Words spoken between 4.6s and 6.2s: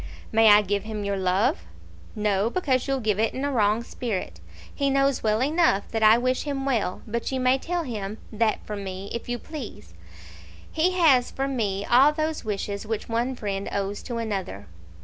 He knows well enough that I